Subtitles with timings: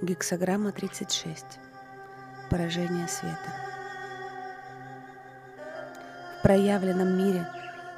[0.00, 1.44] Гексограмма 36.
[2.50, 3.36] Поражение света.
[6.38, 7.48] В проявленном мире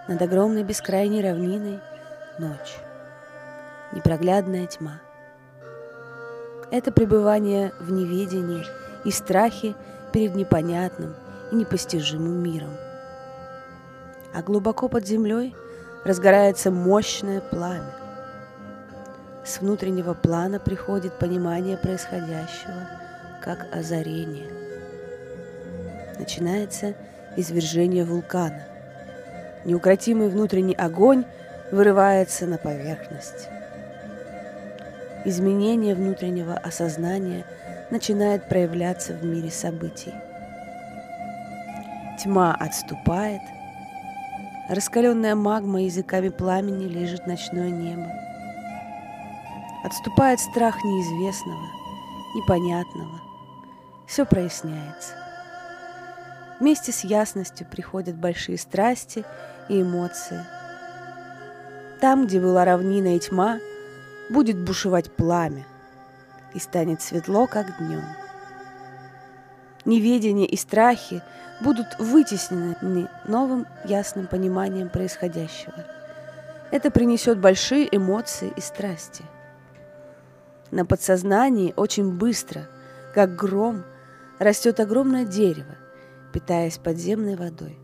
[0.08, 1.78] над огромной бескрайней равниной
[2.38, 2.78] ночь.
[3.92, 5.02] Непроглядная тьма.
[6.70, 8.64] Это пребывание в неведении
[9.04, 9.74] и страхе
[10.10, 11.14] перед непонятным
[11.52, 12.72] и непостижимым миром.
[14.32, 15.54] А глубоко под землей
[16.06, 17.92] разгорается мощное пламя
[19.50, 22.88] с внутреннего плана приходит понимание происходящего,
[23.42, 24.46] как озарение.
[26.18, 26.94] Начинается
[27.36, 28.62] извержение вулкана.
[29.64, 31.24] Неукротимый внутренний огонь
[31.72, 33.48] вырывается на поверхность.
[35.24, 37.44] Изменение внутреннего осознания
[37.90, 40.14] начинает проявляться в мире событий.
[42.22, 43.42] Тьма отступает,
[44.68, 48.29] раскаленная магма языками пламени лежит ночное небо.
[49.82, 51.66] Отступает страх неизвестного,
[52.34, 53.18] непонятного.
[54.06, 55.14] Все проясняется.
[56.58, 59.24] Вместе с ясностью приходят большие страсти
[59.70, 60.44] и эмоции.
[61.98, 63.58] Там, где была равнина и тьма,
[64.28, 65.64] будет бушевать пламя,
[66.52, 68.04] и станет светло, как днем.
[69.86, 71.22] Неведение и страхи
[71.62, 75.86] будут вытеснены новым ясным пониманием происходящего.
[76.70, 79.24] Это принесет большие эмоции и страсти–
[80.70, 82.68] на подсознании очень быстро,
[83.14, 83.84] как гром,
[84.38, 85.76] растет огромное дерево,
[86.32, 87.78] питаясь подземной водой.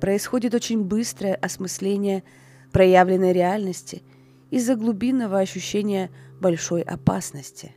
[0.00, 2.24] Происходит очень быстрое осмысление
[2.72, 4.02] проявленной реальности
[4.50, 7.74] из-за глубинного ощущения большой опасности.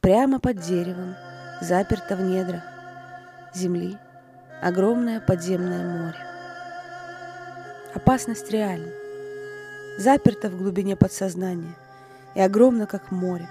[0.00, 1.14] Прямо под деревом,
[1.60, 2.62] заперто в недрах
[3.54, 3.96] земли,
[4.62, 6.18] огромное подземное море.
[7.94, 8.90] Опасность реальна,
[9.98, 11.74] заперта в глубине подсознания–
[12.34, 13.48] и огромно, как море.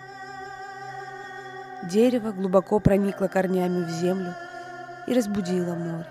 [1.84, 4.34] Дерево глубоко проникло корнями в землю
[5.08, 6.08] и разбудило море.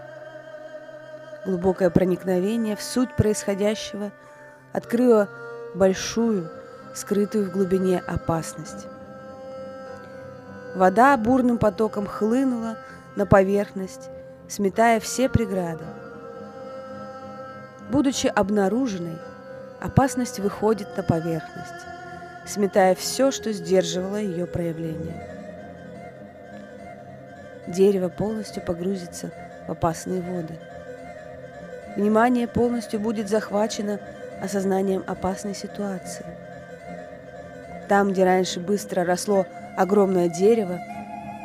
[1.44, 4.12] Глубокое проникновение в суть происходящего
[4.72, 5.28] открыло
[5.74, 6.50] большую,
[6.94, 8.86] скрытую в глубине опасность.
[10.74, 12.76] Вода бурным потоком хлынула
[13.16, 14.10] на поверхность,
[14.48, 15.84] сметая все преграды.
[17.90, 19.18] Будучи обнаруженной,
[19.80, 21.87] опасность выходит на поверхность
[22.48, 25.14] сметая все, что сдерживало ее проявление.
[27.66, 29.30] Дерево полностью погрузится
[29.66, 30.58] в опасные воды.
[31.96, 34.00] Внимание полностью будет захвачено
[34.40, 36.24] осознанием опасной ситуации.
[37.88, 40.78] Там, где раньше быстро росло огромное дерево,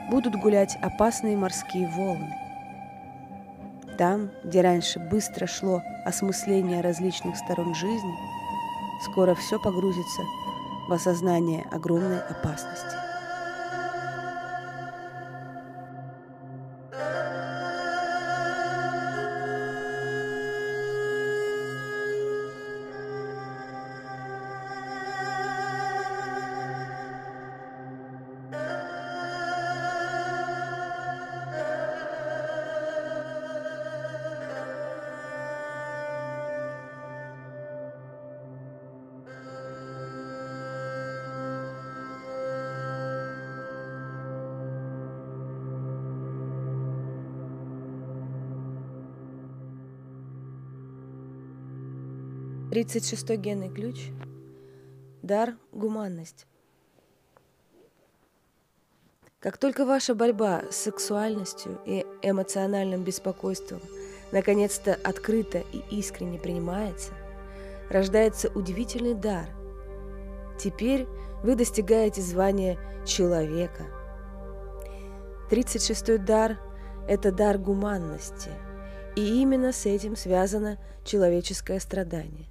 [0.09, 2.33] будут гулять опасные морские волны.
[3.97, 8.15] Там, где раньше быстро шло осмысление различных сторон жизни,
[9.03, 10.42] скоро все погрузится в
[10.89, 13.02] осознание огромной опасности.
[52.73, 54.09] 36 генный ключ.
[55.21, 56.47] Дар– гуманность.
[59.39, 63.79] Как только ваша борьба с сексуальностью и эмоциональным беспокойством
[64.31, 67.11] наконец-то открыто и искренне принимается,
[67.91, 69.49] рождается удивительный дар.
[70.57, 71.05] Теперь
[71.43, 73.85] вы достигаете звания человека.
[75.51, 76.57] 36-й дар–
[77.07, 78.49] это дар гуманности,
[79.15, 82.47] и именно с этим связано человеческое страдание.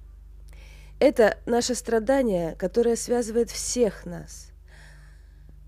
[1.05, 4.51] Это наше страдание, которое связывает всех нас.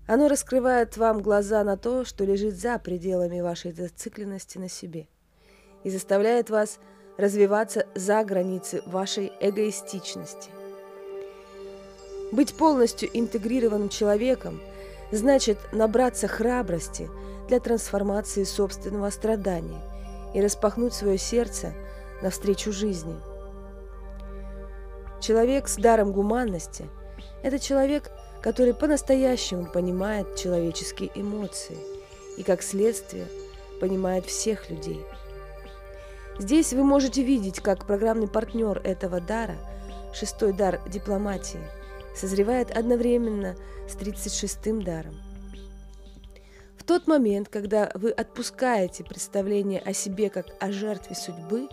[0.06, 5.08] Оно раскрывает вам глаза на то, что лежит за пределами вашей зацикленности на себе
[5.84, 6.78] и заставляет вас
[7.18, 10.48] развиваться за границы вашей эгоистичности.
[12.32, 14.58] Быть полностью интегрированным человеком
[15.12, 17.10] значит набраться храбрости
[17.46, 19.82] для трансформации собственного страдания
[20.32, 21.74] и распахнуть свое сердце
[22.22, 23.20] навстречу жизни–
[25.26, 26.88] Человек с даром гуманности–
[27.42, 31.76] это человек, который по-настоящему понимает человеческие эмоции
[32.36, 33.26] и, как следствие,
[33.80, 35.04] понимает всех людей.
[36.38, 39.56] Здесь вы можете видеть, как программный партнер этого дара,
[40.14, 41.58] шестой дар дипломатии,
[42.14, 43.56] созревает одновременно
[43.88, 45.16] с 36-м даром.
[46.78, 51.68] В тот момент, когда вы отпускаете представление о себе как о жертве судьбы,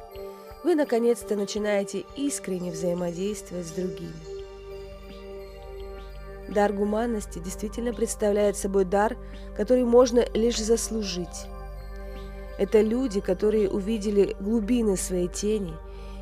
[0.63, 4.13] вы наконец-то начинаете искренне взаимодействовать с другими.
[6.47, 9.17] Дар гуманности действительно представляет собой дар,
[9.57, 11.47] который можно лишь заслужить.
[12.57, 15.73] Это люди, которые увидели глубины своей тени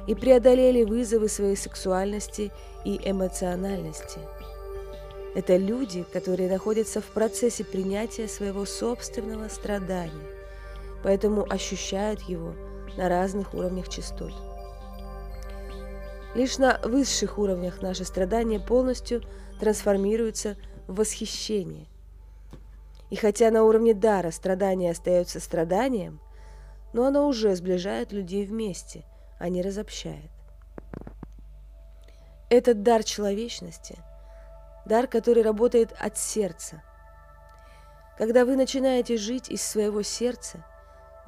[0.07, 2.51] и преодолели вызовы своей сексуальности
[2.85, 4.19] и эмоциональности.
[5.35, 10.27] Это люди, которые находятся в процессе принятия своего собственного страдания,
[11.03, 12.53] поэтому ощущают его
[12.97, 14.33] на разных уровнях частот.
[16.35, 19.21] Лишь на высших уровнях наше страдание полностью
[19.59, 20.55] трансформируется
[20.87, 21.87] в восхищение.
[23.09, 26.21] И хотя на уровне дара страдание остается страданием,
[26.93, 29.03] но оно уже сближает людей вместе,
[29.39, 30.31] а не разобщает.
[32.49, 33.97] Этот дар человечности–
[34.85, 36.81] дар, который работает от сердца.
[38.17, 40.65] Когда вы начинаете жить из своего сердца,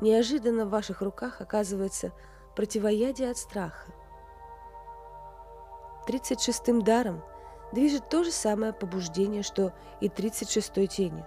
[0.04, 2.12] неожиданно в ваших руках оказывается
[2.56, 3.92] противоядие от страха.
[6.08, 7.24] 36-м даром
[7.72, 11.26] движет то же самое побуждение, что и 36-й тенью.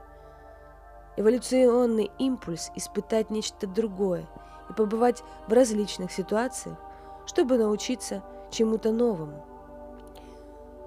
[1.17, 4.29] Эволюционный импульс испытать нечто другое
[4.69, 6.77] и побывать в различных ситуациях,
[7.25, 9.45] чтобы научиться чему-то новому.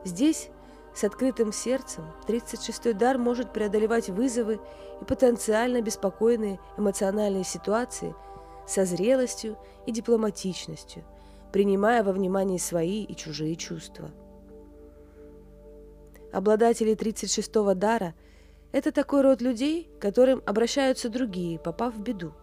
[0.05, 0.49] Здесь
[0.99, 4.59] с открытым сердцем 36-й дар может преодолевать вызовы
[5.01, 8.13] и потенциально беспокойные эмоциональные ситуации
[8.67, 11.05] со зрелостью и дипломатичностью,
[11.53, 14.11] принимая во внимание свои и чужие чувства.
[16.33, 18.13] Обладатели 36-го дара–
[18.73, 22.33] это такой род людей, к которым обращаются другие, попав в беду,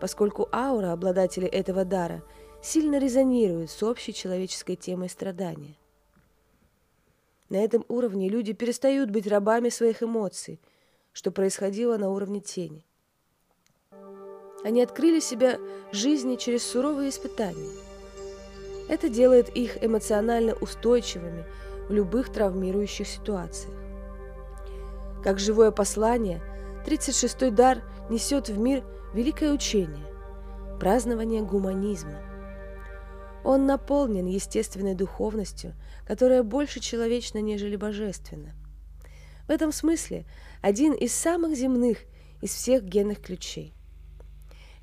[0.00, 2.22] поскольку аура обладателей этого дара
[2.62, 5.76] сильно резонирует с общей человеческой темой страдания–
[7.48, 10.60] на этом уровне люди перестают быть рабами своих эмоций,
[11.12, 12.84] что происходило на уровне тени.
[14.64, 15.58] Они открыли себя
[15.92, 17.70] жизни через суровые испытания.
[18.88, 21.44] Это делает их эмоционально устойчивыми
[21.88, 23.74] в любых травмирующих ситуациях.
[25.22, 26.42] Как живое послание,
[26.86, 28.84] 36-й дар несет в мир
[29.14, 30.06] великое учение–
[30.80, 32.27] празднование гуманизма.
[33.48, 35.74] Он наполнен естественной духовностью–
[36.08, 38.54] которая больше человечна, нежели божественна.
[39.46, 40.24] В этом смысле
[40.62, 41.98] один из самых земных
[42.40, 43.74] из всех генных ключей.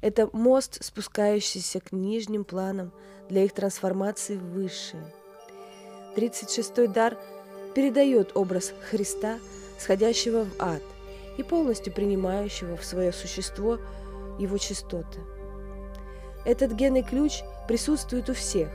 [0.02, 2.94] Это мост, спускающийся к нижним планам
[3.28, 5.04] для их трансформации в высшие.
[6.16, 7.18] 36-й дар
[7.74, 9.40] передает образ Христа,
[9.80, 10.84] сходящего в ад
[11.40, 13.80] и полностью принимающего в свое существо
[14.38, 15.22] его частоты.
[16.46, 18.70] Этот генный ключ присутствует у всех,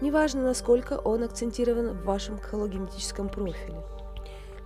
[0.00, 3.82] неважно, насколько он акцентирован в вашем хологенетическом профиле.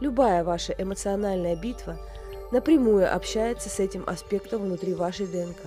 [0.00, 1.98] Любая ваша эмоциональная битва
[2.52, 5.60] напрямую общается с этим аспектом внутри вашей ДНК.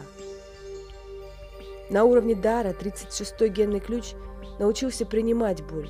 [1.90, 4.14] На уровне дара 36-й генный ключ
[4.60, 5.90] научился принимать боль,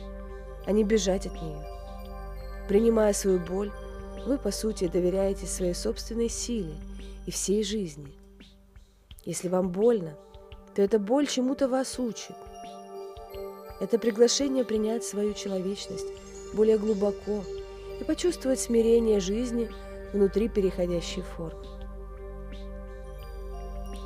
[0.65, 1.65] а не бежать от нее.
[2.68, 3.71] Принимая свою боль,
[4.25, 6.75] вы, по сути, доверяете своей собственной силе
[7.25, 8.13] и всей жизни.
[9.25, 10.18] Если вам больно,
[10.75, 12.36] то эта боль чему-то вас учит–
[13.83, 16.07] это приглашение принять свою человечность
[16.53, 17.43] более глубоко
[18.00, 19.69] и почувствовать смирение жизни
[20.13, 21.65] внутри переходящей формы.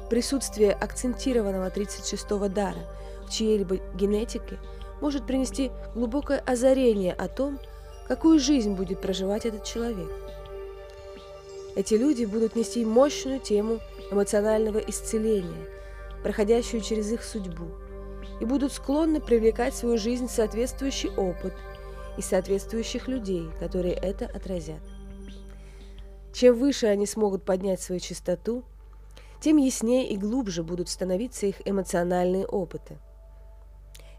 [0.09, 2.79] Присутствие акцентированного 36-го дара
[3.27, 4.57] в чьей-либо генетике
[4.99, 7.59] может принести глубокое озарение о том,
[8.07, 10.09] какую жизнь будет проживать этот человек.
[11.75, 15.67] Эти люди будут нести мощную тему эмоционального исцеления,
[16.23, 17.67] проходящую через их судьбу–
[18.39, 21.53] и будут склонны привлекать в свою жизнь соответствующий опыт
[22.17, 24.81] и соответствующих людей, которые это отразят.
[26.33, 28.63] Чем выше они смогут поднять свою чистоту,
[29.41, 32.97] тем яснее и глубже будут становиться их эмоциональные опыты.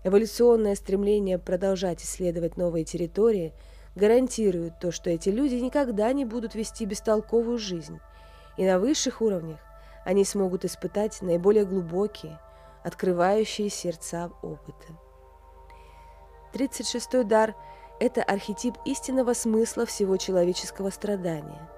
[0.04, 3.52] Эволюционное стремление продолжать исследовать новые территории
[3.94, 7.98] гарантирует то, что эти люди никогда не будут вести бестолковую жизнь,
[8.56, 9.58] и на высших уровнях
[10.04, 12.40] они смогут испытать наиболее глубокие–
[12.82, 14.86] открывающие сердца опыта.
[16.52, 17.54] 36-й дар–
[18.00, 21.68] это архетип истинного смысла всего человеческого страдания.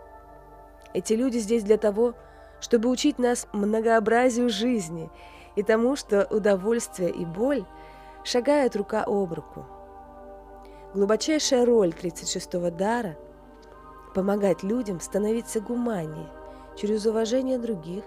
[0.94, 2.14] Эти люди здесь для того,
[2.60, 5.10] чтобы учить нас многообразию жизни
[5.56, 7.64] и тому, что удовольствие и боль
[8.22, 9.66] шагают рука об руку.
[10.94, 13.16] Глубочайшая роль 36-го дара–
[14.14, 16.28] помогать людям становиться гуманнее
[16.80, 18.04] через уважение других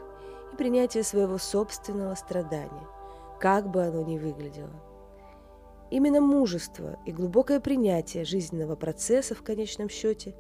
[0.52, 2.88] и принятие своего собственного страдания
[3.40, 4.72] как бы оно ни выглядело.
[5.92, 10.34] Именно мужество и глубокое принятие жизненного процесса в конечном счете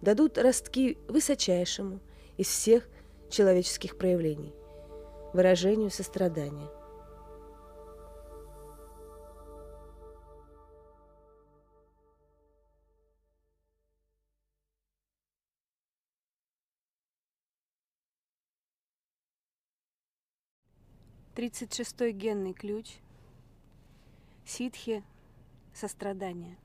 [0.00, 2.00] дадут ростки высочайшему
[2.38, 2.88] из всех
[3.28, 4.54] человеческих проявлений–
[5.34, 6.70] выражению сострадания–
[21.40, 22.96] Тридцать шестой генный ключ.
[24.44, 25.02] Ситхи–
[25.74, 26.58] сострадание.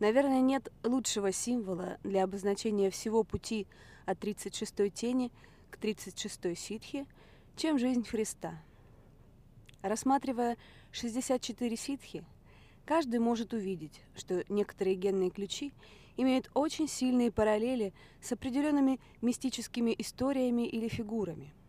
[0.00, 3.66] Наверное, нет лучшего символа для обозначения всего пути
[4.06, 5.30] от 36-й тени
[5.68, 7.06] к 36-й ситхи,
[7.56, 8.58] чем жизнь Христа.
[9.82, 10.56] Рассматривая
[10.90, 12.24] 64 ситхи,
[12.86, 15.74] каждый может увидеть, что некоторые генные ключи
[16.16, 17.92] имеют очень сильные параллели
[18.22, 21.52] с определенными мистическими историями или фигурами–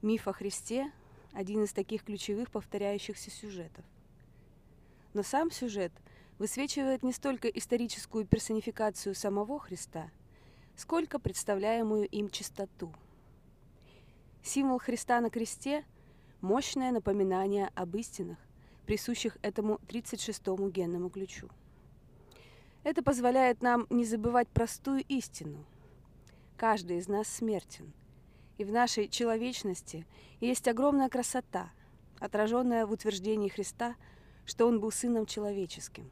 [0.00, 0.92] Миф о Христе–
[1.32, 3.84] один из таких ключевых повторяющихся сюжетов.
[5.12, 5.90] Но сам сюжет
[6.38, 10.12] высвечивает не столько историческую персонификацию самого Христа,
[10.76, 12.94] сколько представляемую им чистоту.
[14.44, 15.84] Символ Христа на кресте–
[16.40, 18.38] мощное напоминание об истинах,
[18.86, 21.48] присущих этому 36-му генному ключу.
[22.84, 25.64] Это позволяет нам не забывать простую истину.
[26.56, 27.92] Каждый из нас смертен–
[28.58, 30.04] и в нашей человечности
[30.40, 31.70] есть огромная красота,
[32.18, 33.94] отраженная в утверждении Христа,
[34.44, 36.10] что Он был Сыном Человеческим.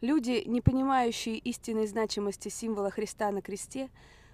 [0.00, 3.88] Люди, не понимающие истинной значимости символа Христа на кресте,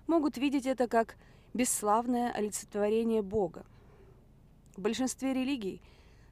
[0.06, 1.16] могут видеть это как
[1.54, 3.64] бесславное олицетворение Бога.
[4.76, 5.80] В большинстве религий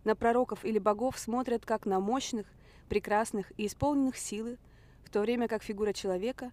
[0.04, 2.46] на пророков или богов смотрят как на мощных,
[2.88, 4.58] прекрасных и исполненных силы,
[5.04, 6.50] в то время как фигура человека,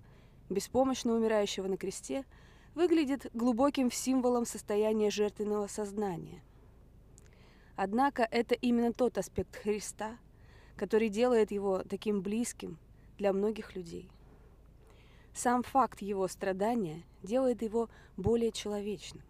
[0.49, 2.25] беспомощно умирающего на кресте–
[2.75, 6.41] выглядит глубоким символом состояния жертвенного сознания.
[7.75, 10.17] Однако это именно тот аспект Христа,
[10.75, 12.77] который делает его таким близким
[13.17, 14.09] для многих людей.
[15.33, 19.23] Сам факт его страдания делает его более человечным.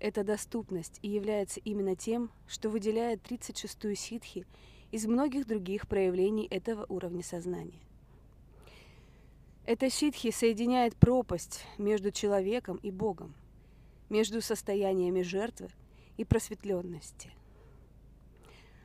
[0.00, 4.46] Эта доступность и является именно тем, что выделяет 36-ю ситхи
[4.90, 7.80] из многих других проявлений этого уровня сознания.
[9.64, 13.32] Эта ситхи соединяет пропасть между человеком и Богом,
[14.08, 15.68] между состояниями жертвы
[16.16, 17.30] и просветленности.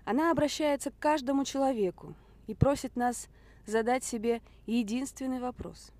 [0.05, 2.13] Она обращается к каждому человеку
[2.45, 3.27] и просит нас
[3.65, 5.91] задать себе единственный вопрос.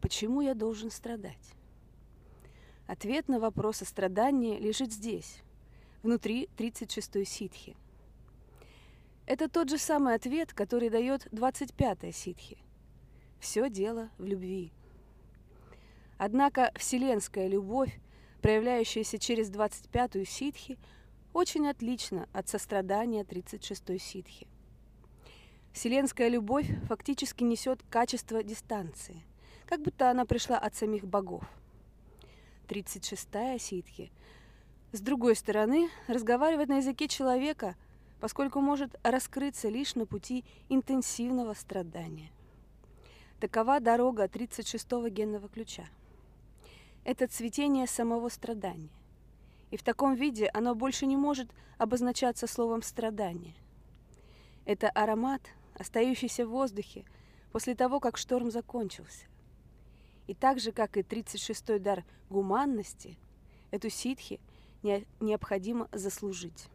[0.00, 1.54] Почему я должен страдать?
[2.88, 5.38] Ответ на вопрос о страдании лежит здесь,
[6.02, 7.76] внутри 36-й ситхи.
[9.24, 12.58] Это тот же самый ответ, который дает 25-я ситхи.
[13.44, 14.72] Все дело в любви.
[16.16, 18.00] Однако вселенская любовь,
[18.40, 20.78] проявляющаяся через 25-ю ситхи,
[21.34, 24.46] очень отлична от сострадания 36-й ситхи.
[25.74, 29.22] Вселенская любовь фактически несет качество дистанции,
[29.66, 31.44] как будто она пришла от самих богов.
[32.66, 34.10] 36-я ситхи,
[34.92, 37.76] с другой стороны, разговаривает на языке человека,
[38.20, 42.30] поскольку может раскрыться лишь на пути интенсивного страдания–
[43.44, 45.84] Такова дорога 36-го генного ключа.
[47.04, 48.88] Это цветение самого страдания.
[49.70, 53.54] И в таком виде оно больше не может обозначаться словом «страдание».
[54.64, 55.42] Это аромат,
[55.74, 57.04] остающийся в воздухе
[57.52, 59.26] после того, как шторм закончился.
[60.26, 63.18] И так же, как и 36-й дар гуманности,
[63.70, 64.40] эту ситхи
[64.82, 66.70] не, необходимо заслужить.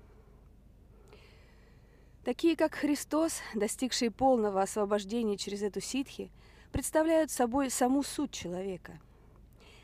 [2.24, 6.30] Такие, как Христос, достигшие полного освобождения через эту ситхи,
[6.72, 9.00] представляют собой саму суть человека.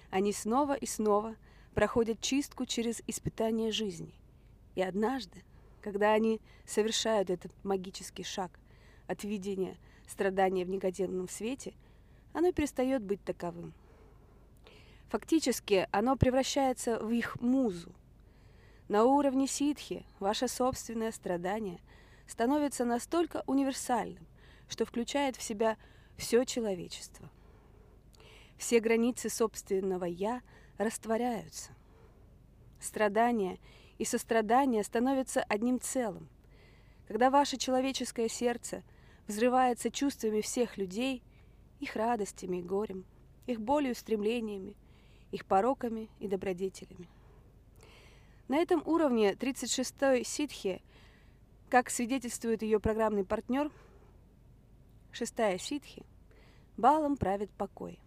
[0.10, 1.36] Они снова и снова
[1.74, 4.14] проходят чистку через испытание жизни.
[4.76, 5.44] И однажды,
[5.82, 8.60] когда они совершают этот магический шаг
[9.08, 9.78] от видения
[10.08, 11.74] страдания в негативном свете,
[12.34, 13.74] оно перестает быть таковым.
[15.10, 17.94] Фактически оно превращается в их музу.
[18.88, 21.80] На уровне ситхи ваше собственное страдание
[22.28, 24.26] становится настолько универсальным,
[24.68, 25.78] что включает в себя
[26.18, 27.30] все человечество.
[28.58, 30.42] Все границы собственного «я»
[30.78, 31.72] растворяются.
[32.80, 33.60] Страдания
[33.98, 36.30] и сострадание становятся одним целым.
[37.08, 38.84] Когда ваше человеческое сердце
[39.28, 41.24] взрывается чувствами всех людей,
[41.80, 43.06] их радостями и горем,
[43.46, 44.76] их болью и стремлениями,
[45.32, 47.10] их пороками и добродетелями.
[48.48, 50.82] На этом уровне 36-й ситхи,
[51.70, 53.72] как свидетельствует ее программный партнер–
[55.16, 56.04] шестая ситхи,
[56.78, 58.00] балом правит покой.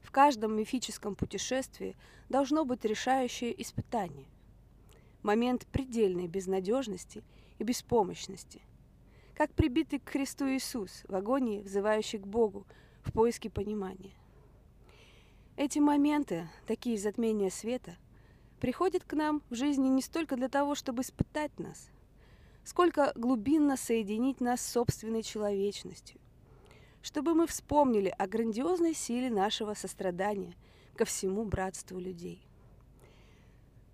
[0.00, 1.96] В каждом мифическом путешествии
[2.28, 4.26] должно быть решающее испытание.
[5.22, 7.22] момент предельной безнадежности
[7.58, 8.60] и беспомощности,
[9.34, 12.66] как прибитый к Христу Иисус в агонии, взывающий к Богу
[13.02, 14.12] в поиске понимания.
[15.56, 17.96] Эти моменты, такие затмения света,
[18.60, 21.88] приходят к нам в жизни не столько для того, чтобы испытать нас,
[22.64, 26.20] сколько глубинно соединить нас с собственной человечностью,
[27.02, 30.54] чтобы мы вспомнили о грандиозной силе нашего сострадания
[30.96, 32.46] ко всему братству людей.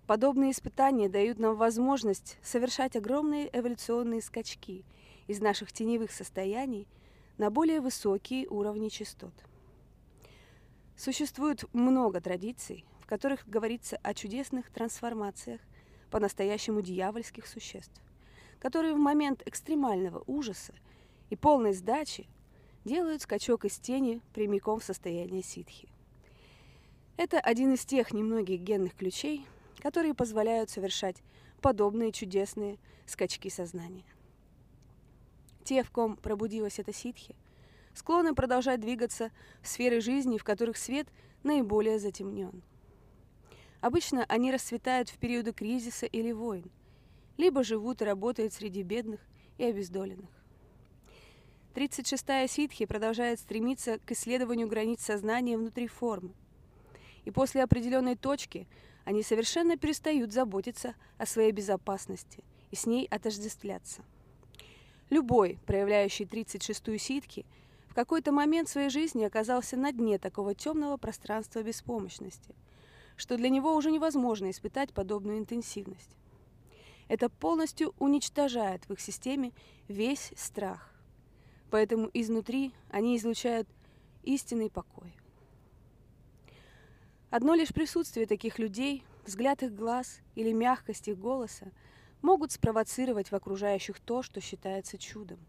[0.05, 4.83] Подобные испытания дают нам возможность совершать огромные эволюционные скачки
[5.27, 6.87] из наших теневых состояний
[7.37, 9.33] на более высокие уровни частот.
[10.97, 15.61] Существует много традиций, в которых говорится о чудесных трансформациях
[16.09, 18.01] по-настоящему дьявольских существ,
[18.59, 20.73] которые в момент экстремального ужаса
[21.29, 22.27] и полной сдачи
[22.85, 25.89] делают скачок из тени прямиком в состояние ситхи.
[27.17, 29.45] Это один из тех немногих генных ключей,
[29.81, 31.17] которые позволяют совершать
[31.61, 34.05] подобные чудесные скачки сознания.
[35.63, 37.35] Те, в ком пробудилась эта ситхи,
[37.93, 41.07] склонны продолжать двигаться в сферы жизни, в которых свет
[41.43, 42.63] наиболее затемнен.
[43.81, 46.69] Обычно они расцветают в периоды кризиса или войн,
[47.39, 49.21] либо живут и работают среди бедных
[49.57, 50.29] и обездоленных.
[51.73, 56.33] 36-я ситхи продолжает стремиться к исследованию границ сознания внутри формы.
[57.23, 58.67] И после определенной точки
[59.05, 64.03] они совершенно перестают заботиться о своей безопасности и с ней отождествляться.
[65.09, 67.45] Любой, проявляющий 36-ю ситхи,
[67.87, 72.53] в какой-то момент своей жизни оказался на дне такого темного пространства беспомощности,
[73.15, 76.18] что для него уже невозможно испытать подобную интенсивность.
[77.09, 79.51] Это полностью уничтожает в их системе
[79.89, 80.93] весь страх–
[81.69, 83.67] Поэтому изнутри они излучают
[84.23, 85.15] истинный покой.
[87.29, 91.71] Одно лишь присутствие таких людей, взгляд их глаз или мягкость их голоса
[92.21, 95.39] могут спровоцировать в окружающих то, что считается чудом.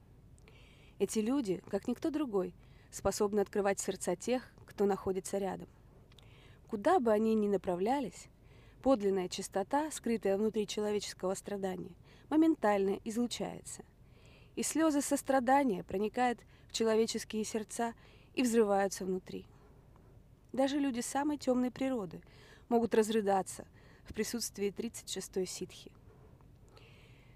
[0.99, 2.55] Эти люди, как никто другой,
[2.91, 5.69] способны открывать сердца тех, кто находится рядом.
[6.69, 8.27] Куда бы они ни направлялись,
[8.83, 11.95] подлинная чистота, скрытая внутри человеческого страдания,
[12.29, 13.85] моментально излучается–
[14.57, 16.39] и слезы сострадания проникают
[16.69, 17.95] в человеческие сердца
[18.35, 19.47] и взрываются внутри.
[20.53, 22.21] Даже люди самой темной природы
[22.69, 23.67] могут разрыдаться
[24.05, 25.93] в присутствии 36-й ситхи.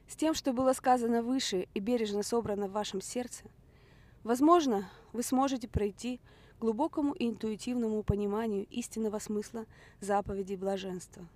[0.07, 3.45] С тем, что было сказано выше и бережно собрано в вашем сердце,
[4.23, 6.21] возможно, вы сможете пройти
[6.61, 9.65] глубокому и интуитивному пониманию истинного смысла
[10.01, 11.27] заповедей блаженства.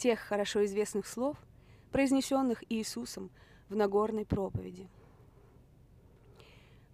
[0.00, 1.36] Тех хорошо известных слов,
[1.92, 3.30] произнесенных Иисусом
[3.68, 4.88] в Нагорной проповеди.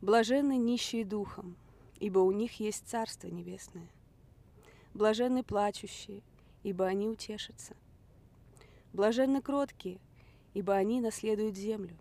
[0.00, 1.54] Блаженны нищие духом,
[2.00, 3.88] ибо у них есть Царство Небесное.
[4.92, 6.20] Блаженны плачущие,
[6.64, 7.76] ибо они утешатся.
[8.92, 10.00] Блаженны кроткие,
[10.52, 11.96] ибо они наследуют землю.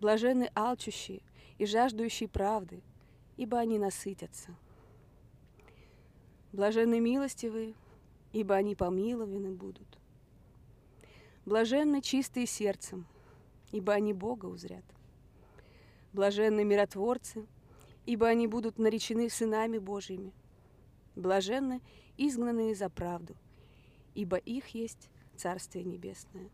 [0.00, 1.20] Блаженны алчущие
[1.58, 2.80] и жаждущие правды,
[3.36, 4.56] ибо они насытятся.
[6.52, 7.74] Блаженны милостивые,
[8.34, 9.86] ибо они помилованы будут.
[11.46, 13.06] Блаженны чистые сердцем,
[13.70, 14.84] ибо они Бога узрят.
[16.12, 17.46] Блаженны миротворцы,
[18.06, 20.32] ибо они будут наречены сынами Божьими.
[21.14, 21.80] Блаженны
[22.16, 23.36] изгнанные за правду,
[24.14, 26.50] ибо их есть Царствие Небесное.